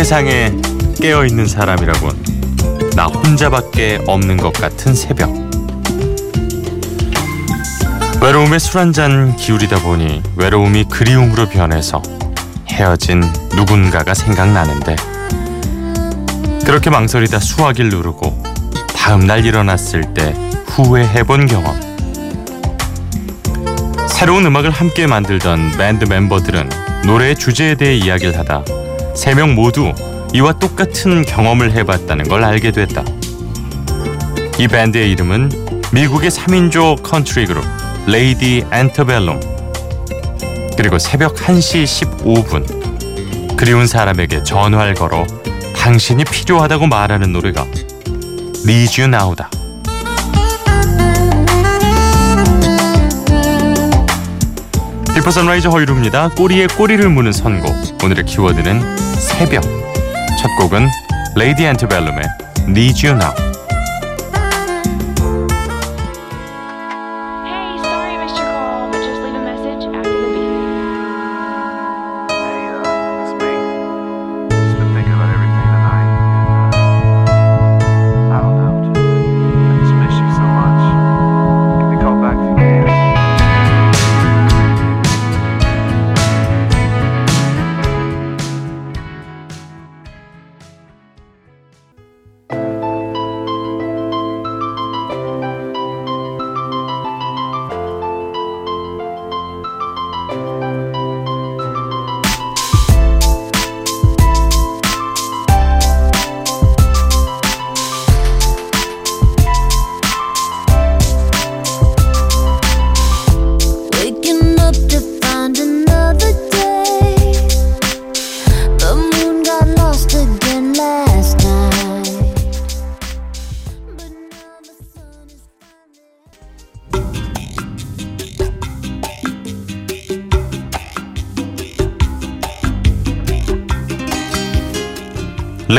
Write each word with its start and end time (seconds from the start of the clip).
세상에 0.00 0.50
깨어있는 0.98 1.46
사람이라곤 1.46 2.90
나 2.96 3.04
혼자밖에 3.04 4.00
없는 4.06 4.38
것 4.38 4.50
같은 4.50 4.94
새벽. 4.94 5.28
외로움에 8.22 8.58
술 8.58 8.78
한 8.80 8.94
잔 8.94 9.36
기울이다 9.36 9.80
보니 9.80 10.22
외로움이 10.36 10.84
그리움으로 10.84 11.50
변해서 11.50 12.00
헤어진 12.70 13.22
누군가가 13.54 14.14
생각나는데. 14.14 14.96
그렇게 16.64 16.88
망설이다 16.88 17.38
수화기를 17.38 17.90
누르고 17.90 18.42
다음날 18.96 19.44
일어났을 19.44 20.14
때 20.14 20.34
후회해본 20.68 21.46
경험. 21.46 21.78
새로운 24.08 24.46
음악을 24.46 24.70
함께 24.70 25.06
만들던 25.06 25.72
밴드 25.76 26.06
멤버들은 26.06 26.70
노래의 27.04 27.36
주제에 27.36 27.74
대해 27.74 27.96
이야기를 27.96 28.38
하다 28.38 28.64
세 29.20 29.34
명 29.34 29.54
모두 29.54 29.92
이와 30.32 30.54
똑같은 30.54 31.22
경험을 31.26 31.72
해봤다는 31.72 32.26
걸 32.26 32.42
알게 32.42 32.70
됐다. 32.72 33.04
이 34.58 34.66
밴드의 34.66 35.10
이름은 35.12 35.50
미국의 35.92 36.30
3인조 36.30 37.02
컨트리 37.02 37.44
그룹 37.44 37.62
레이디 38.06 38.64
앤터벨룸 38.72 39.38
그리고 40.74 40.98
새벽 40.98 41.34
1시 41.34 41.84
15분 41.84 43.56
그리운 43.58 43.86
사람에게 43.86 44.42
전화를 44.42 44.94
걸어 44.94 45.26
당신이 45.76 46.24
필요하다고 46.24 46.86
말하는 46.86 47.32
노래가 47.32 47.66
You 48.66 49.04
Now다. 49.14 49.50
비포 55.20 55.30
선라이즈 55.30 55.68
허일후입니다. 55.68 56.30
꼬리에 56.30 56.66
꼬리를 56.66 57.06
무는 57.10 57.30
선곡. 57.30 58.02
오늘의 58.02 58.24
키워드는 58.24 58.96
새벽. 59.18 59.62
첫 59.62 60.48
곡은 60.58 60.88
레이디 61.36 61.66
앤트벨룸의 61.66 62.24
Need 62.66 63.06
You 63.06 63.20
Now. 63.22 63.49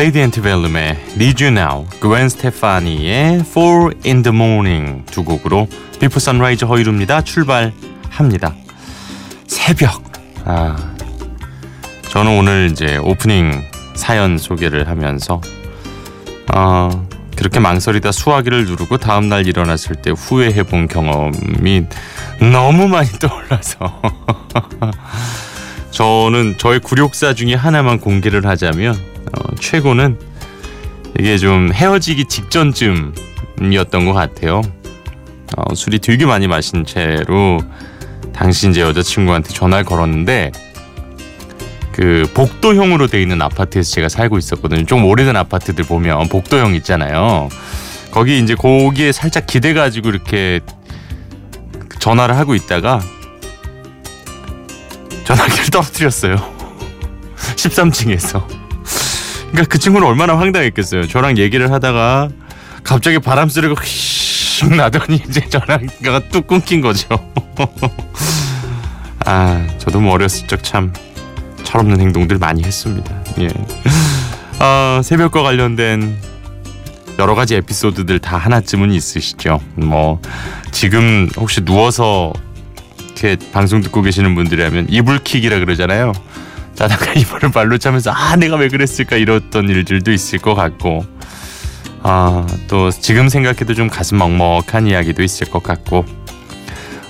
레이디 0.02 0.20
앤트벨룸의 0.20 0.98
Need 1.12 1.46
You 1.46 1.56
Now, 1.56 1.86
그웬 2.00 2.28
스테파니의 2.28 3.42
Four 3.42 3.94
in 4.04 4.24
the 4.24 4.36
Morning 4.36 5.06
두 5.06 5.24
곡으로 5.24 5.68
비포 6.00 6.20
선라이즈 6.20 6.66
허일후입니다. 6.66 7.22
출발합니다. 7.22 8.56
새벽. 9.46 10.02
아, 10.44 10.76
저는 12.10 12.36
오늘 12.36 12.70
이제 12.72 12.98
오프닝 12.98 13.62
사연 13.94 14.40
소개를 14.40 14.88
하면서 14.90 15.40
어, 16.52 17.08
그렇게 17.36 17.60
망설이다 17.60 18.12
수화기를 18.12 18.66
누르고 18.66 18.98
다음 18.98 19.30
날 19.30 19.46
일어났을 19.46 19.98
때 19.98 20.10
후회해 20.10 20.64
본 20.64 20.88
경험이 20.88 21.86
너무 22.40 22.88
많이 22.88 23.08
떠올라서 23.20 24.02
저는 25.92 26.58
저의 26.58 26.80
굴욕사 26.80 27.36
중에 27.36 27.54
하나만 27.54 28.00
공개를 28.00 28.48
하자면 28.48 29.11
어, 29.28 29.56
최고는 29.60 30.18
이게 31.20 31.38
좀 31.38 31.72
헤어지기 31.74 32.26
직전쯤이었던 32.26 34.06
것 34.06 34.14
같아요. 34.14 34.62
어, 35.58 35.76
술이 35.76 36.00
되게 36.00 36.26
많이 36.26 36.48
마신 36.48 36.86
채로 36.86 37.60
당시 38.34 38.70
이제 38.70 38.82
여자친구한테 38.82 39.50
전화를 39.54 39.86
걸었는데 39.86 40.52
그 41.92 42.26
복도형으로 42.34 43.08
돼 43.08 43.22
있는 43.22 43.42
아파트에서 43.42 43.92
제가 43.92 44.10
살고 44.10 44.38
있었거든요. 44.38 44.86
좀 44.86 45.04
오래된 45.06 45.36
아파트들 45.36 45.84
보면 45.84 46.30
복도형 46.30 46.76
있잖아요. 46.76 47.50
거기 48.12 48.40
이제 48.40 48.56
거기에 48.56 49.12
살짝 49.12 49.46
기대 49.46 49.74
가지고 49.74 50.10
이렇게 50.10 50.62
전화를 52.00 52.36
하고 52.38 52.56
있다가 52.56 53.02
전화기를 55.26 55.66
떨어뜨렸어요. 55.72 56.36
13층에서. 57.36 58.61
그러니까 59.52 59.66
그 59.70 59.78
친구는 59.80 60.08
얼마나 60.08 60.38
황당했겠어요. 60.38 61.08
저랑 61.08 61.38
얘기를 61.38 61.72
하다가 61.72 62.30
갑자기 62.84 63.20
바람 63.20 63.50
소리가 63.50 63.76
휙 63.84 64.76
나더니 64.76 65.22
이제 65.28 65.42
전화기가 65.50 66.30
뚝 66.30 66.48
끊긴 66.48 66.82
거죠. 66.82 67.08
아, 69.26 69.66
저도 69.78 70.00
뭐 70.00 70.14
어렸을 70.14 70.48
적 70.48 70.62
참 70.64 70.94
철없는 71.64 72.00
행동들 72.02 72.38
많이 72.38 72.64
했습니다. 72.64 73.14
예. 73.40 73.50
아, 74.60 75.02
새벽과 75.04 75.42
관련된 75.44 76.18
여러 77.20 77.36
가지 77.36 77.56
에피소드들 77.56 78.20
다 78.20 78.38
하나쯤은 78.38 78.92
있으시죠. 78.92 79.60
뭐 79.76 80.20
지금 80.72 81.30
혹시 81.38 81.62
누워서 81.62 82.34
이렇게 83.06 83.38
방송 83.52 83.82
듣고 83.82 84.02
계시는 84.02 84.34
분들이라면 84.36 84.88
이불킥이라 84.90 85.60
그러잖아요. 85.60 86.14
자다가 86.82 87.14
이불을 87.14 87.52
발로 87.52 87.78
차면서 87.78 88.10
아 88.12 88.36
내가 88.36 88.56
왜 88.56 88.68
그랬을까? 88.68 89.16
이랬던 89.16 89.70
일들도 89.70 90.12
있을 90.12 90.40
것 90.40 90.56
같고. 90.56 91.06
아 92.02 92.48
또 92.68 92.90
지금 92.90 93.30
생각해도 93.30 93.76
좀 93.76 93.88
가슴 93.88 94.18
먹먹한 94.18 94.88
이야기도 94.88 95.22
있을 95.22 95.52
것 95.52 95.62
같고. 95.62 96.06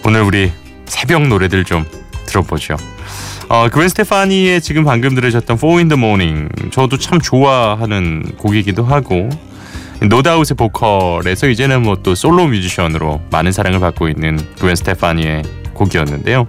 오늘 0.06 0.23
우리 0.23 0.51
새벽 0.88 1.25
노래들 1.25 1.63
좀 1.63 1.85
들어보죠. 2.25 2.75
어, 3.47 3.69
그웬 3.69 3.88
스테파니의 3.88 4.59
지금 4.62 4.83
방금 4.83 5.15
들으셨던 5.15 5.56
Four 5.56 5.77
in 5.77 5.88
the 5.88 5.97
Morning. 5.97 6.50
저도 6.71 6.97
참 6.97 7.21
좋아하는 7.21 8.23
곡이기도 8.38 8.83
하고. 8.83 9.29
노다웃의 10.01 10.57
보컬에서 10.57 11.47
이제는 11.47 11.83
뭐 11.83 11.95
또 12.03 12.13
솔로 12.15 12.47
뮤지션으로 12.47 13.21
많은 13.31 13.53
사랑을 13.53 13.79
받고 13.79 14.09
있는 14.09 14.38
그웬 14.59 14.75
스테파니의 14.75 15.44
곡이었는데요. 15.75 16.45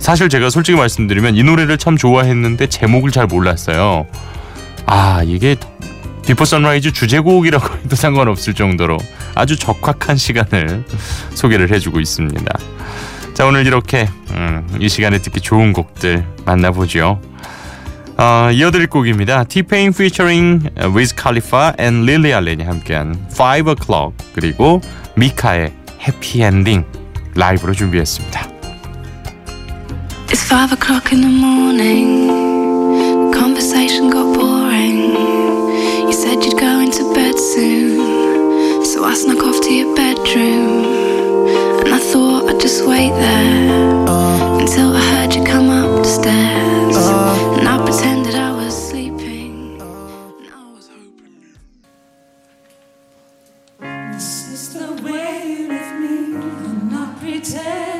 사실 0.00 0.28
제가 0.28 0.50
솔직히 0.50 0.76
말씀드리면 0.76 1.36
이 1.36 1.42
노래를 1.44 1.78
참 1.78 1.96
좋아했는데 1.96 2.66
제목을 2.66 3.12
잘 3.12 3.26
몰랐어요. 3.26 4.06
아 4.86 5.22
이게 5.24 5.56
비포 6.26 6.44
선라이즈 6.44 6.92
주제곡이라고 6.92 7.78
해도 7.84 7.96
상관없을 7.96 8.54
정도로 8.54 8.96
아주 9.34 9.56
적확한 9.56 10.16
시간을 10.16 10.84
소개를 11.34 11.70
해주고 11.72 12.00
있습니다. 12.00 12.58
자 13.34 13.46
오늘 13.46 13.66
이렇게 13.66 14.08
음, 14.30 14.66
이 14.80 14.88
시간에 14.88 15.18
듣기 15.18 15.40
좋은 15.40 15.72
곡들 15.72 16.24
만나보죠. 16.44 17.20
어, 18.16 18.50
이어드릴 18.52 18.88
곡입니다. 18.88 19.44
T-Pain 19.44 19.92
featuring 19.94 20.68
Allen이 22.32 22.64
함께한 22.64 23.28
5 23.30 23.34
O'Clock 23.74 24.12
그리고 24.34 24.80
미카의 25.16 25.72
Ending 26.42 26.86
라이브로 27.34 27.72
준비했습니다. 27.72 28.59
Five 30.50 30.72
o'clock 30.72 31.12
in 31.12 31.20
the 31.20 31.28
morning, 31.28 32.26
the 32.26 33.38
conversation 33.38 34.10
got 34.10 34.34
boring. 34.34 35.14
You 36.08 36.12
said 36.12 36.44
you'd 36.44 36.58
go 36.58 36.80
into 36.80 37.04
bed 37.14 37.38
soon, 37.38 38.84
so 38.84 39.04
I 39.04 39.14
snuck 39.14 39.44
off 39.44 39.60
to 39.62 39.72
your 39.72 39.94
bedroom. 39.94 40.86
And 41.84 41.94
I 41.94 42.00
thought 42.00 42.50
I'd 42.50 42.60
just 42.60 42.84
wait 42.84 43.10
there 43.10 44.08
uh, 44.08 44.58
until 44.58 44.96
I 44.96 45.00
heard 45.12 45.32
you 45.36 45.44
come 45.44 45.70
up 45.70 46.02
the 46.02 46.08
stairs. 46.08 46.96
Uh, 46.96 47.56
and 47.60 47.68
I 47.68 47.84
pretended 47.84 48.34
I 48.34 48.50
was 48.50 48.74
sleeping. 48.88 49.80
Uh, 49.80 49.84
I 50.52 50.72
was 50.72 50.88
hoping. 50.88 51.44
This 54.12 54.48
is 54.48 54.74
the 54.74 55.00
way 55.04 55.68
with 55.68 55.90
me, 56.00 56.36
I'm 56.36 56.90
not 56.90 57.20
pretending. 57.20 57.99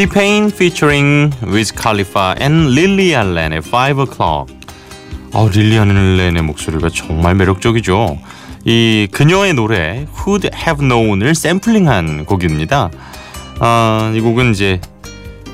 T-Pain 0.00 0.46
featuring 0.46 1.30
Wiz 1.42 1.74
Khalifa 1.74 2.34
and 2.40 2.70
Lily 2.74 3.12
Allen의 3.12 3.60
5 3.60 4.06
O'Clock. 4.06 4.46
어, 5.34 5.46
릴리 5.52 5.78
알렌의 5.78 6.40
목소리가 6.40 6.88
정말 6.88 7.34
매력적이죠. 7.34 8.18
이 8.64 9.08
그녀의 9.12 9.52
노래 9.52 10.06
Who'd 10.16 10.54
Have 10.54 10.88
Known을 10.88 11.34
샘플링한 11.34 12.24
곡입니다. 12.24 12.90
어, 13.60 14.12
이 14.14 14.22
곡은 14.22 14.52
이제 14.52 14.80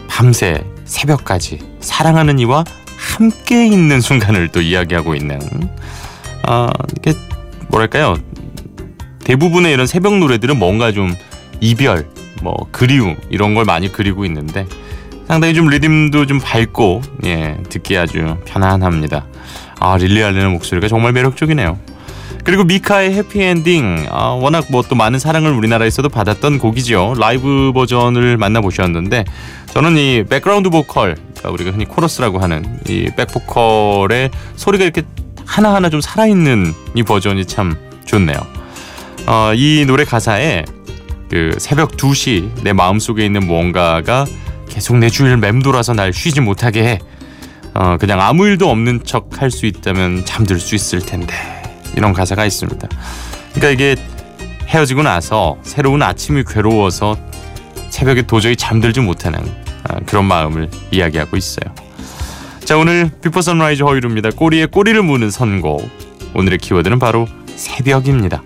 밤새 0.06 0.62
새벽까지 0.84 1.58
사랑하는 1.80 2.38
이와 2.38 2.62
함께 2.96 3.66
있는 3.66 4.00
순간을 4.00 4.50
또 4.52 4.60
이야기하고 4.60 5.16
있는 5.16 5.40
어, 6.46 6.68
이게 6.96 7.14
뭐랄까요? 7.66 8.14
대부분의 9.24 9.72
이런 9.72 9.88
새벽 9.88 10.16
노래들은 10.18 10.56
뭔가 10.56 10.92
좀 10.92 11.16
이별, 11.60 12.06
뭐 12.42 12.54
그리움 12.70 13.16
이런 13.30 13.54
걸 13.54 13.64
많이 13.64 13.90
그리고 13.90 14.24
있는데 14.24 14.66
상당히 15.26 15.54
좀 15.54 15.68
리듬도 15.68 16.26
좀 16.26 16.38
밝고 16.40 17.02
예 17.24 17.56
듣기 17.68 17.96
아주 17.96 18.36
편안합니다. 18.44 19.26
아 19.80 19.96
릴리 19.96 20.22
알렌의 20.22 20.50
목소리가 20.50 20.88
정말 20.88 21.12
매력적이네요. 21.12 21.78
그리고 22.44 22.62
미카의 22.62 23.12
Happy 23.12 23.55
Ending 23.55 24.06
아, 24.08 24.28
워낙 24.28 24.66
뭐 24.70 24.82
또 24.88 24.94
많은 24.94 25.18
사랑을 25.18 25.50
우리나라에서도 25.52 26.08
받았던 26.08 26.58
곡이죠. 26.58 27.14
라이브 27.18 27.72
버전을 27.74 28.36
만나보셨는데 28.36 29.24
저는 29.72 29.96
이 29.96 30.24
백그라운드 30.28 30.70
보컬 30.70 31.16
그러니까 31.16 31.50
우리가 31.50 31.70
흔히 31.72 31.84
코러스라고 31.86 32.38
하는 32.38 32.78
이 32.88 33.10
백보컬의 33.16 34.30
소리가 34.54 34.84
이렇게 34.84 35.02
하나하나 35.44 35.90
좀 35.90 36.00
살아있는 36.00 36.72
이 36.94 37.02
버전이 37.02 37.46
참 37.46 37.76
좋네요. 38.04 38.36
어, 39.26 39.52
이 39.54 39.84
노래 39.86 40.04
가사에 40.04 40.64
그 41.30 41.50
새벽 41.58 41.92
2시 41.92 42.62
내 42.62 42.72
마음속에 42.72 43.24
있는 43.24 43.46
무언가가 43.46 44.24
계속 44.68 44.96
내 44.98 45.08
주위를 45.08 45.36
맴돌아서 45.38 45.92
날 45.94 46.12
쉬지 46.12 46.40
못하게 46.40 46.84
해. 46.84 46.98
어, 47.74 47.96
그냥 47.98 48.20
아무 48.20 48.46
일도 48.46 48.70
없는 48.70 49.04
척 49.04 49.40
할 49.40 49.50
수 49.50 49.66
있다면 49.66 50.24
잠들 50.24 50.58
수 50.58 50.74
있을 50.74 51.00
텐데. 51.00 51.34
이런 51.96 52.12
가사가 52.12 52.44
있습니다. 52.44 52.88
그러니까 53.54 53.70
이게 53.70 53.96
헤어지고 54.68 55.02
나서 55.02 55.56
새로운 55.62 56.02
아침이 56.02 56.42
괴로워서 56.46 57.16
새벽에 57.90 58.22
도저히 58.22 58.56
잠들지 58.56 59.00
못하는 59.00 59.40
아, 59.84 59.98
그런 60.06 60.24
마음을 60.26 60.68
이야기하고 60.90 61.36
있어요. 61.36 61.72
자 62.64 62.76
오늘 62.76 63.10
Before 63.22 63.40
Sunrise 63.40 63.82
허일후입니다. 63.84 64.30
꼬리에 64.30 64.66
꼬리를 64.66 65.00
무는 65.02 65.30
선곡. 65.30 65.88
오늘의 66.34 66.58
키워드는 66.58 66.98
바로 66.98 67.26
새벽입니다. 67.54 68.42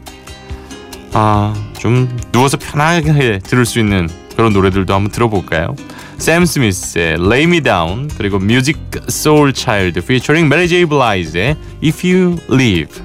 아, 1.12 1.54
좀 1.80 2.14
누워서 2.30 2.58
편하게 2.58 3.38
들을 3.38 3.64
수 3.64 3.78
있는 3.78 4.06
그런 4.36 4.52
노래들도 4.52 4.92
한번 4.92 5.10
들어볼까요? 5.10 5.74
샘 6.18 6.44
스미스의 6.44 7.14
Lay 7.14 7.44
Me 7.44 7.62
Down 7.62 8.08
그리고 8.18 8.38
뮤직 8.38 8.78
소울 9.08 9.54
차일드 9.54 10.00
featuring 10.00 10.44
Mary 10.44 10.68
J. 10.68 10.84
Blige의 10.84 11.56
If 11.82 12.06
You 12.06 12.36
Leave. 12.50 13.02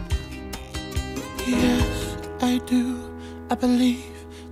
Yes, 1.47 2.17
I 2.41 2.59
do. 2.65 2.97
I 3.49 3.55
believe 3.55 4.03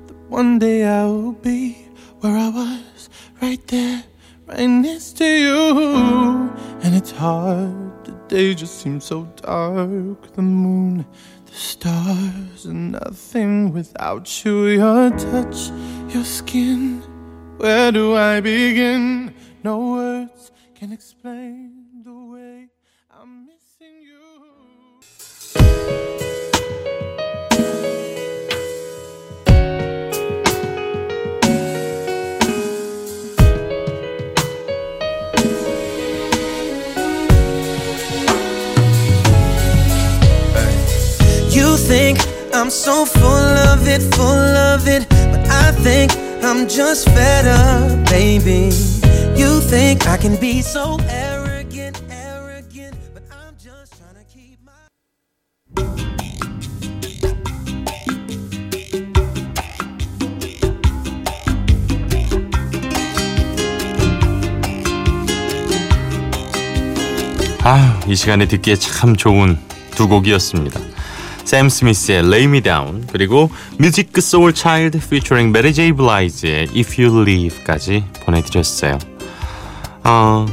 that 0.08 0.16
one 0.30 0.58
day 0.58 0.86
I 0.86 1.04
will 1.04 1.36
be 1.44 1.76
where 2.22 2.38
I 2.38 2.48
was, 2.48 3.10
right 3.42 3.60
there, 3.68 4.04
right 4.48 4.70
next 4.70 5.18
to 5.18 5.26
you. 5.26 6.50
And 6.82 6.96
it's 6.96 7.12
hard, 7.12 8.06
the 8.06 8.14
day 8.30 8.54
just 8.54 8.80
seems 8.80 9.04
so 9.04 9.28
dark. 9.42 10.34
The 10.34 10.42
moon, 10.42 11.06
stars, 11.54 12.66
and 12.66 12.94
nothing 12.94 13.72
without 13.72 14.44
you. 14.44 14.66
Your 14.68 15.10
touch, 15.12 15.70
your 16.14 16.24
skin. 16.24 17.02
Where 17.58 17.92
do 17.92 18.16
I 18.16 18.42
begin? 18.42 19.34
No 19.64 19.94
words 19.94 20.52
can 20.76 20.92
explain 20.92 22.04
the 22.04 22.14
way 22.14 22.68
I'm 23.10 23.46
missing 23.46 24.02
you. 24.02 24.83
I'm 42.64 42.70
so 42.70 43.04
full 43.04 43.58
of 43.68 43.86
it, 43.90 44.02
full 44.16 44.24
of 44.24 44.88
it, 44.88 45.06
but 45.10 45.46
I 45.50 45.74
think 45.84 46.14
I'm 46.42 46.66
just 46.66 47.10
fed 47.10 47.46
up, 47.46 48.10
baby. 48.10 48.72
You 49.36 49.60
think 49.60 50.08
I 50.08 50.16
can 50.16 50.38
be 50.38 50.62
so 50.62 50.98
arrogant, 51.10 52.02
arrogant, 52.10 52.96
but 53.14 53.24
I'm 53.30 53.58
just 53.58 53.98
trying 53.98 54.16
to 54.16 54.24
keep 54.34 54.60
my. 54.64 54.72
아, 67.66 68.00
이 68.08 68.16
시간에 68.16 68.48
듣기에 68.48 68.78
참 68.78 69.18
좋은 69.18 69.60
두 69.96 70.08
곡이었습니다. 70.08 70.93
샘 71.46 71.70
스미스의 71.70 72.20
Lay 72.20 72.44
Me 72.46 72.62
Down 72.62 73.08
그리고 73.12 73.50
뮤직 73.78 74.12
소울 74.22 74.54
차일드 74.54 74.98
featuring 74.98 75.50
Mary 75.50 75.74
J. 75.74 75.92
Blige의 75.92 76.70
If 76.76 77.02
You 77.02 77.22
Leave까지 77.22 78.06
보내드렸어요. 78.26 78.98
어, 80.04 80.46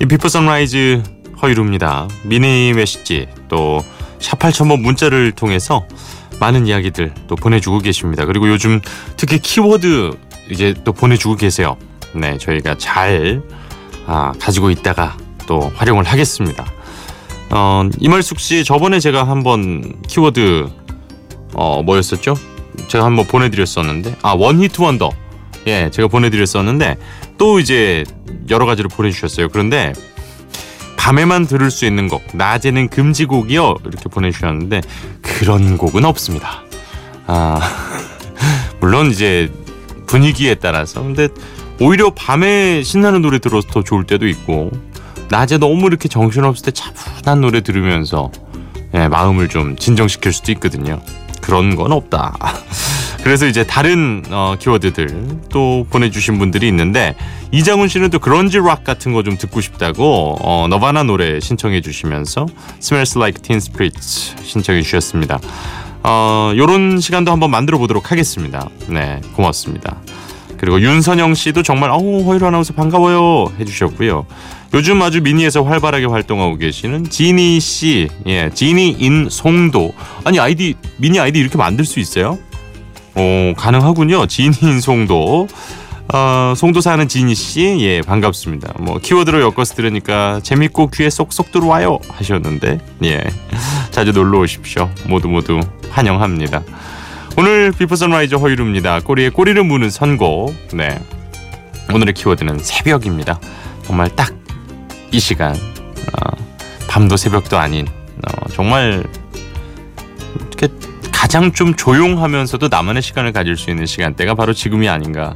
이 0.00 0.06
Before 0.06 0.28
Sunrise 0.28 1.02
허일후입니다. 1.42 2.08
미니 2.24 2.72
메시지 2.72 3.26
또 3.48 3.82
샵 4.20 4.38
8000번 4.38 4.80
문자를 4.80 5.32
통해서 5.32 5.86
많은 6.38 6.66
이야기들 6.66 7.12
또 7.26 7.34
보내주고 7.34 7.78
계십니다. 7.80 8.24
그리고 8.26 8.48
요즘 8.48 8.80
특히 9.16 9.38
키워드 9.38 10.12
이제 10.50 10.74
또 10.84 10.92
보내주고 10.92 11.36
계세요. 11.36 11.76
네, 12.14 12.38
저희가 12.38 12.76
잘 12.78 13.42
아, 14.06 14.32
가지고 14.38 14.70
있다가 14.70 15.16
또 15.46 15.72
활용을 15.74 16.04
하겠습니다. 16.04 16.64
어, 17.50 17.88
이말숙 17.98 18.38
씨 18.38 18.64
저번에 18.64 19.00
제가 19.00 19.24
한번 19.24 20.00
키워드 20.06 20.68
어, 21.54 21.82
뭐였었죠? 21.82 22.36
제가 22.88 23.04
한번 23.04 23.26
보내드렸었는데 23.26 24.16
아 24.22 24.32
원히트 24.32 24.80
원더 24.80 25.10
예 25.66 25.90
제가 25.90 26.08
보내드렸었는데 26.08 26.96
또 27.38 27.58
이제 27.58 28.04
여러 28.48 28.66
가지로 28.66 28.88
보내주셨어요. 28.88 29.48
그런데 29.48 29.92
밤에만 30.96 31.46
들을 31.46 31.70
수 31.70 31.86
있는 31.86 32.08
곡 32.08 32.22
낮에는 32.34 32.88
금지곡이요 32.88 33.76
이렇게 33.84 34.08
보내주셨는데 34.08 34.82
그런 35.22 35.76
곡은 35.76 36.04
없습니다. 36.04 36.62
아 37.26 37.60
물론 38.80 39.10
이제 39.10 39.50
분위기에 40.06 40.54
따라서 40.56 41.02
근데 41.02 41.28
오히려 41.80 42.10
밤에 42.10 42.82
신나는 42.82 43.22
노래 43.22 43.38
들어서 43.38 43.68
더 43.68 43.82
좋을 43.82 44.04
때도 44.04 44.28
있고 44.28 44.70
낮에 45.30 45.58
너무 45.58 45.86
이렇게 45.86 46.08
정신없을 46.08 46.64
때 46.66 46.70
차분한 46.72 47.40
노래 47.40 47.60
들으면서 47.60 48.30
예, 48.94 49.08
마음을 49.08 49.48
좀 49.48 49.76
진정시킬 49.76 50.32
수도 50.32 50.50
있거든요. 50.52 51.00
그런 51.40 51.76
건 51.76 51.92
없다. 51.92 52.36
그래서 53.22 53.46
이제 53.46 53.64
다른 53.64 54.22
어, 54.30 54.56
키워드들 54.58 55.40
또 55.50 55.86
보내주신 55.90 56.38
분들이 56.38 56.66
있는데 56.68 57.14
이장훈 57.52 57.88
씨는 57.88 58.10
또 58.10 58.18
그런지 58.18 58.58
락 58.58 58.82
같은 58.84 59.12
거 59.12 59.22
좀 59.22 59.36
듣고 59.36 59.60
싶다고 59.60 60.36
어, 60.40 60.66
너바나 60.68 61.02
노래 61.02 61.38
신청해 61.38 61.82
주시면서 61.82 62.46
Smells 62.80 63.18
Like 63.18 63.42
Teen 63.42 63.58
Spirits 63.58 64.36
신청해 64.42 64.82
주셨습니다. 64.82 65.38
어, 66.02 66.52
요런 66.56 66.98
시간도 67.00 67.30
한번 67.30 67.50
만들어 67.50 67.76
보도록 67.78 68.10
하겠습니다. 68.10 68.68
네, 68.88 69.20
고맙습니다. 69.36 69.98
그리고 70.60 70.78
윤선영 70.78 71.32
씨도 71.32 71.62
정말 71.62 71.88
어우 71.90 72.22
허일후 72.26 72.48
아나운서 72.48 72.74
반가워요 72.74 73.50
해주셨고요. 73.58 74.26
요즘 74.74 75.00
아주 75.00 75.22
미니에서 75.22 75.62
활발하게 75.62 76.04
활동하고 76.04 76.58
계시는 76.58 77.08
지니 77.08 77.58
씨, 77.60 78.08
예, 78.26 78.50
지니 78.52 78.90
in 78.98 79.28
송도. 79.30 79.94
아니 80.24 80.38
아이디 80.38 80.74
미니 80.98 81.18
아이디 81.18 81.38
이렇게 81.38 81.56
만들 81.56 81.86
수 81.86 81.98
있어요? 81.98 82.38
오 83.16 83.54
가능하군요. 83.56 84.26
지니 84.26 84.54
in 84.60 84.80
송도. 84.82 85.48
어, 86.12 86.52
송도 86.54 86.82
사는 86.82 87.08
지니 87.08 87.34
씨, 87.34 87.78
예 87.80 88.02
반갑습니다. 88.02 88.74
뭐 88.80 88.98
키워드로 88.98 89.40
엮어서 89.40 89.74
들으니까 89.74 90.40
재밌고 90.42 90.88
귀에 90.88 91.08
쏙쏙 91.08 91.52
들어와요 91.52 92.00
하셨는데, 92.10 92.80
예 93.04 93.24
자주 93.90 94.12
놀러 94.12 94.40
오십시오. 94.40 94.90
모두 95.06 95.28
모두 95.28 95.58
환영합니다. 95.88 96.62
오늘 97.40 97.72
Before 97.72 97.96
Sunrise 97.96 98.36
허일후입니다. 98.36 99.00
꼬리에 99.00 99.30
꼬리를 99.30 99.64
무는 99.64 99.88
선곡. 99.88 100.54
네. 100.74 101.00
오늘의 101.90 102.12
키워드는 102.12 102.58
새벽입니다. 102.58 103.40
정말 103.82 104.14
딱 104.14 104.34
이 105.10 105.18
시간. 105.18 105.54
어, 105.54 106.36
밤도 106.86 107.16
새벽도 107.16 107.58
아닌 107.58 107.86
어, 107.88 108.48
정말 108.52 109.02
이렇게 110.48 110.68
가장 111.12 111.52
좀 111.52 111.74
조용하면서도 111.74 112.68
나만의 112.68 113.00
시간을 113.00 113.32
가질 113.32 113.56
수 113.56 113.70
있는 113.70 113.86
시간대가 113.86 114.34
바로 114.34 114.52
지금이 114.52 114.90
아닌가 114.90 115.34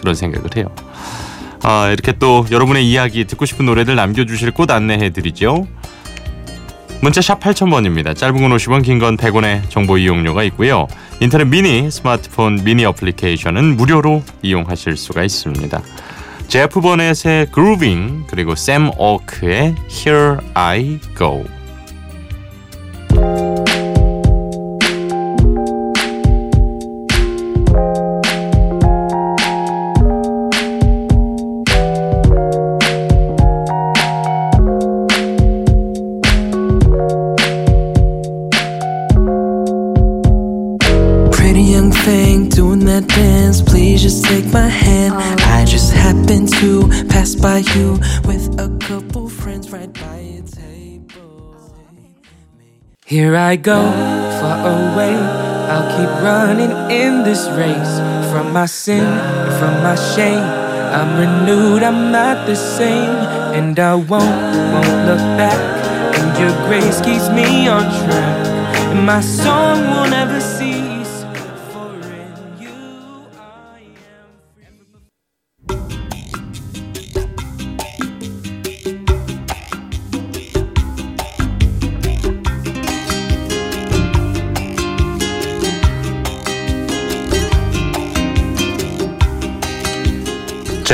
그런 0.00 0.14
생각을 0.14 0.48
해요. 0.56 0.66
아, 1.62 1.90
이렇게 1.90 2.12
또 2.18 2.46
여러분의 2.50 2.88
이야기 2.90 3.26
듣고 3.26 3.44
싶은 3.44 3.66
노래들 3.66 3.96
남겨주실 3.96 4.50
곳 4.52 4.70
안내해 4.70 5.10
드리죠. 5.10 5.66
문자 7.04 7.20
샵 7.20 7.38
8000번입니다. 7.38 8.16
짧은 8.16 8.40
건 8.40 8.50
50원, 8.56 8.82
긴 8.82 8.98
건 8.98 9.18
100원의 9.18 9.68
정보 9.68 9.98
이용료가 9.98 10.42
있고요. 10.44 10.88
인터넷 11.20 11.44
미니, 11.44 11.90
스마트폰 11.90 12.64
미니 12.64 12.86
어플리케이션은 12.86 13.76
무료로 13.76 14.22
이용하실 14.40 14.96
수가 14.96 15.22
있습니다. 15.22 15.82
제프 16.48 16.80
버넷의 16.80 17.48
그루빙 17.52 18.24
그리고 18.26 18.54
샘 18.54 18.90
오크의 18.96 19.74
Here 19.90 20.38
I 20.54 20.98
Go. 21.18 21.44
Here 53.14 53.36
I 53.36 53.54
go, 53.54 53.80
far 54.40 54.58
away. 54.74 55.14
I'll 55.70 55.86
keep 55.96 56.10
running 56.20 56.72
in 56.90 57.22
this 57.22 57.46
race 57.50 57.94
from 58.32 58.52
my 58.52 58.66
sin, 58.66 59.04
and 59.04 59.54
from 59.60 59.74
my 59.84 59.94
shame. 59.94 60.42
I'm 60.42 61.10
renewed, 61.22 61.84
I'm 61.84 62.10
not 62.10 62.44
the 62.44 62.56
same, 62.56 63.14
and 63.54 63.78
I 63.78 63.94
won't, 63.94 64.10
won't 64.74 65.06
look 65.06 65.24
back. 65.38 65.60
And 66.18 66.28
your 66.42 66.54
grace 66.66 67.00
keeps 67.02 67.28
me 67.28 67.68
on 67.68 67.84
track, 68.02 68.46
and 68.90 69.06
my 69.06 69.20
song 69.20 69.78
will 69.92 70.10
never 70.10 70.40
cease. 70.40 70.63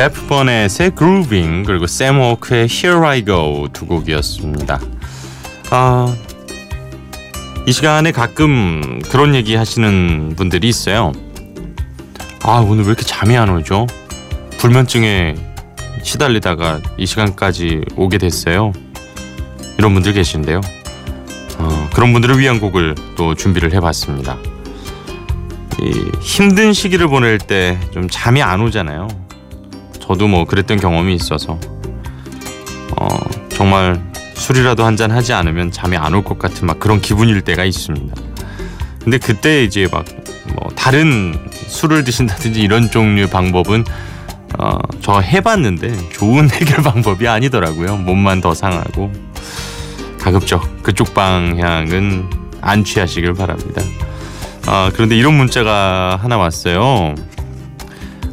제프 0.01 0.29
버넷의 0.29 0.95
그루빙 0.95 1.63
그리고 1.63 1.87
샘 1.87 2.19
오크의 2.19 2.69
Here 2.71 3.07
I 3.07 3.23
Go 3.23 3.69
두 3.71 3.85
곡이었습니다. 3.85 4.81
아, 5.69 6.17
이 7.67 7.73
시간에 7.73 8.11
가끔 8.11 9.03
그런 9.11 9.35
얘기 9.35 9.57
하시는 9.57 10.33
분들이 10.37 10.71
있어요. 10.71 11.13
아 12.43 12.65
오늘 12.67 12.85
왜 12.85 12.93
이렇게 12.93 13.03
잠이 13.03 13.37
안 13.37 13.51
오죠? 13.51 13.87
불면증에 14.57 15.35
시달리다가 16.03 16.81
이 16.97 17.05
시간까지 17.05 17.83
오게 17.95 18.17
됐어요. 18.17 18.73
이런 19.77 19.93
분들 19.93 20.15
계신데요. 20.15 20.63
어, 21.59 21.89
그런 21.93 22.15
분들을 22.15 22.39
위한 22.39 22.59
곡을 22.59 22.95
또 23.19 23.35
준비를 23.35 23.75
해봤습니다. 23.75 24.39
이 25.83 26.11
힘든 26.23 26.73
시기를 26.73 27.09
보낼 27.09 27.37
때 27.37 27.79
좀 27.93 28.09
잠이 28.11 28.41
안 28.41 28.63
오잖아요. 28.63 29.29
저도 30.11 30.27
뭐 30.27 30.45
그랬던 30.45 30.81
경험이 30.81 31.15
있어서 31.15 31.57
어, 32.99 33.07
정말 33.51 34.03
술이라도 34.35 34.85
한 34.85 34.97
잔 34.97 35.13
하지 35.13 35.33
않으면 35.33 35.71
잠이 35.71 35.97
안 35.97 36.15
올 36.15 36.25
것 36.25 36.37
같은 36.37 36.67
막 36.67 36.81
그런 36.81 37.01
기분일 37.01 37.43
때가 37.43 37.65
있습니다. 37.65 38.17
근데 39.05 39.19
그때 39.19 39.63
이제 39.63 39.87
막 39.93 40.05
뭐 40.53 40.69
다른 40.75 41.39
술을 41.69 42.03
드신다든지 42.03 42.61
이런 42.61 42.91
종류 42.91 43.29
방법은 43.29 43.85
어, 44.59 44.79
저 45.01 45.21
해봤는데 45.21 46.09
좋은 46.11 46.51
해결 46.59 46.83
방법이 46.83 47.29
아니더라고요. 47.29 47.97
몸만 47.99 48.41
더 48.41 48.53
상하고 48.53 49.13
가급적 50.19 50.83
그쪽 50.83 51.15
방향은 51.15 52.29
안 52.63 52.83
취하시길 52.83 53.35
바랍니다. 53.35 53.81
아, 54.67 54.91
그런데 54.93 55.15
이런 55.17 55.35
문자가 55.35 56.19
하나 56.21 56.37
왔어요. 56.37 57.15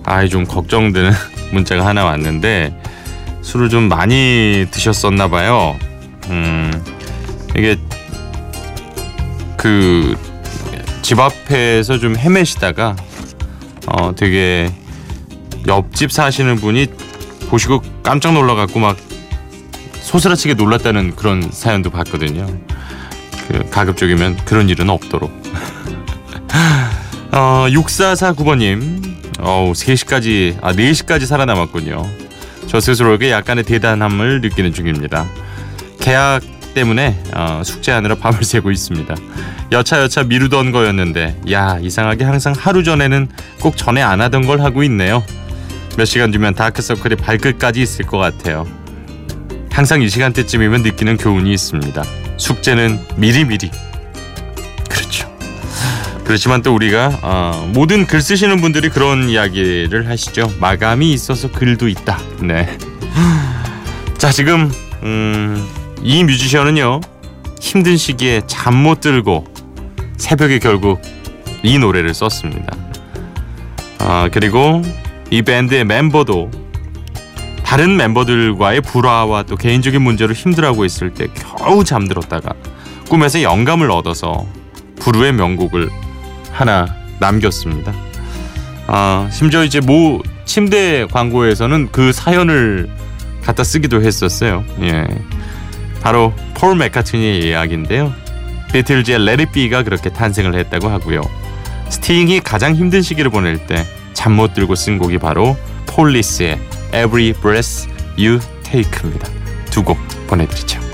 아이 0.05 0.27
좀 0.27 0.43
걱정되는 0.43 1.11
문자가 1.51 1.85
하나 1.85 2.05
왔는데 2.05 2.79
술을 3.41 3.69
좀 3.69 3.89
많이 3.89 4.67
드셨었나 4.71 5.29
봐요. 5.29 5.77
음, 6.29 6.71
이게 7.55 7.77
그 9.57 10.15
집 11.07 11.21
앞에서 11.21 11.99
좀 11.99 12.17
헤매시다가 12.17 12.97
어 13.85 14.13
되게 14.13 14.69
옆집 15.65 16.11
사시는 16.11 16.57
분이 16.57 16.87
보시고 17.49 17.81
깜짝 18.03 18.33
놀라갖고 18.33 18.81
막 18.81 18.97
소스라치게 20.01 20.55
놀랐다는 20.55 21.15
그런 21.15 21.49
사연도 21.49 21.91
봤거든요. 21.91 22.45
그 23.47 23.69
가급적이면 23.69 24.35
그런 24.43 24.67
일은 24.67 24.89
없도록. 24.89 25.31
어, 27.31 27.67
6449번님, 27.69 29.06
어우, 29.39 29.73
3시까지, 29.73 30.57
아, 30.61 30.73
4시까지 30.73 31.25
살아남았군요. 31.25 32.07
저 32.67 32.79
스스로에게 32.79 33.31
약간의 33.31 33.63
대단함을 33.63 34.41
느끼는 34.41 34.73
중입니다. 34.73 35.25
계약 35.99 36.41
때문에 36.73 37.19
어, 37.33 37.61
숙제하느라 37.63 38.15
밤을 38.15 38.43
새고 38.43 38.71
있습니다. 38.71 39.15
여차여차 39.71 40.23
미루던 40.23 40.71
거였는데, 40.71 41.41
야, 41.51 41.77
이상하게 41.81 42.23
항상 42.23 42.53
하루 42.57 42.83
전에는 42.83 43.27
꼭 43.59 43.77
전에 43.77 44.01
안 44.01 44.21
하던 44.21 44.45
걸 44.45 44.61
하고 44.61 44.83
있네요. 44.83 45.23
몇 45.97 46.05
시간 46.05 46.31
뒤면 46.31 46.53
다크서클이 46.53 47.15
발끝까지 47.15 47.81
있을 47.81 48.05
것 48.05 48.17
같아요. 48.17 48.67
항상 49.71 50.01
이 50.01 50.09
시간대쯤이면 50.09 50.83
느끼는 50.83 51.17
교훈이 51.17 51.51
있습니다. 51.53 52.03
숙제는 52.37 52.99
미리미리. 53.15 53.71
그렇지만 56.27 56.61
또 56.61 56.75
우리가 56.75 57.19
어, 57.21 57.71
모든 57.73 58.05
글 58.05 58.21
쓰시는 58.21 58.59
분들이 58.59 58.89
그런 58.89 59.29
이야기를 59.29 60.09
하시죠. 60.09 60.51
마감이 60.59 61.13
있어서 61.13 61.49
글도 61.49 61.87
있다. 61.87 62.17
네. 62.41 62.77
자 64.19 64.29
지금 64.29 64.69
음, 65.03 65.65
이 66.03 66.25
뮤지션은요 66.25 66.99
힘든 67.61 67.95
시기에 67.95 68.41
잠 68.45 68.75
못 68.75 68.99
들고 68.99 69.45
새벽에 70.17 70.59
결국 70.59 71.01
이 71.63 71.79
노래를 71.79 72.13
썼습니다. 72.13 72.75
아 73.99 74.27
그리고 74.29 74.81
이 75.31 75.41
밴드의 75.41 75.85
멤버도 75.85 76.51
다른 77.63 77.95
멤버들과의 77.95 78.81
불화와 78.81 79.43
또 79.43 79.55
개인적인 79.55 80.01
문제로 80.01 80.33
힘들어하고 80.33 80.83
있을 80.83 81.13
때 81.13 81.27
겨우 81.33 81.85
잠들었다가 81.85 82.53
꿈에서 83.09 83.41
영감을 83.41 83.89
얻어서 83.91 84.45
부르의 84.99 85.31
명곡을 85.31 85.89
하나 86.57 86.87
남겼습니다. 87.19 87.93
아, 88.87 89.29
심지어 89.31 89.63
이제 89.63 89.79
모 89.79 90.21
침대 90.45 91.05
광고에서는 91.11 91.89
그 91.91 92.11
사연을 92.11 92.89
갖다 93.43 93.63
쓰기도 93.63 94.01
했었어요. 94.01 94.63
예. 94.81 95.05
바로 96.01 96.33
폴 96.55 96.75
맥카트니의 96.75 97.47
이야기인데요. 97.47 98.11
비틀즈의 98.73 99.45
Be가 99.51 99.83
그렇게 99.83 100.09
탄생을 100.09 100.55
했다고 100.55 100.89
하고요. 100.89 101.21
스팅이 101.89 102.41
가장 102.41 102.75
힘든 102.75 103.01
시기를 103.01 103.29
보낼 103.29 103.65
때 103.67 103.85
잠 104.13 104.33
못 104.33 104.55
들고 104.55 104.73
쓴 104.73 104.97
곡이 104.97 105.19
바로 105.19 105.55
폴리스의 105.85 106.59
Every 106.91 107.33
Breath 107.33 107.87
You 108.17 108.39
Take입니다. 108.63 109.29
두 109.69 109.83
곡 109.83 109.97
보내드리죠. 110.25 110.86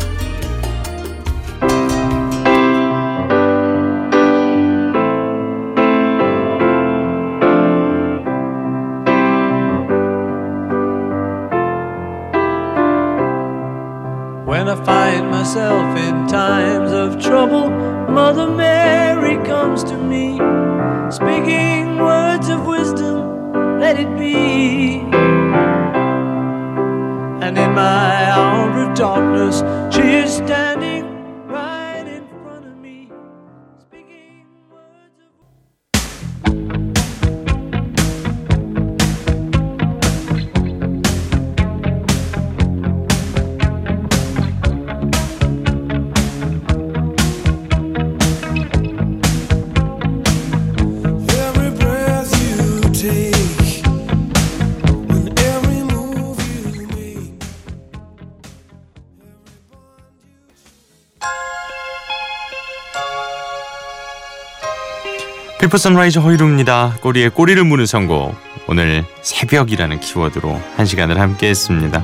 It 24.04 24.18
be. 24.18 25.00
And 27.46 27.58
in 27.58 27.72
my 27.74 28.30
hour 28.32 28.70
of 28.84 28.96
darkness, 28.96 29.62
Before 65.64 65.78
Sunrise 65.78 66.20
허일후입니다. 66.20 66.98
꼬리에 67.00 67.30
꼬리를 67.30 67.64
무는 67.64 67.86
선곡. 67.86 68.36
오늘 68.68 69.06
새벽이라는 69.22 70.02
키워드로 70.02 70.62
한 70.76 70.86
시간을 70.86 71.18
함께 71.22 71.48
했습니다. 71.48 72.04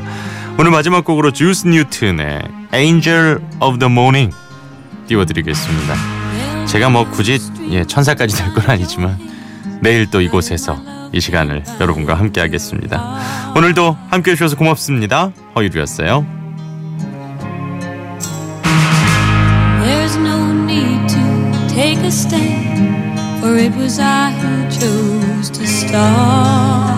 오늘 0.58 0.72
마지막 0.72 1.04
곡으로 1.04 1.32
주스 1.32 1.68
뉴튼의 1.68 2.42
Angel 2.74 3.40
of 3.60 3.78
the 3.78 3.92
Morning 3.92 4.34
띄워드리겠습니다. 5.08 5.94
제가 6.68 6.88
뭐 6.90 7.10
굳이 7.10 7.38
예, 7.72 7.84
천사까지 7.84 8.38
될 8.38 8.54
건 8.54 8.70
아니지만 8.70 9.20
내일 9.82 10.10
또 10.10 10.22
이곳에서 10.22 10.78
이 11.12 11.20
시간을 11.20 11.66
여러분과 11.82 12.14
함께 12.14 12.40
하겠습니다. 12.40 13.20
오늘도 13.58 13.98
함께 14.10 14.32
해주셔서 14.32 14.56
고맙습니다. 14.56 15.34
허일후였어요. 15.58 16.26
Take 21.68 22.04
a 22.04 22.12
stand, 22.12 23.09
for 23.40 23.56
it 23.56 23.74
was 23.76 24.00
I 24.00 24.32
who 24.32 24.70
chose 24.70 25.50
to 25.52 25.66
start. 25.66 26.89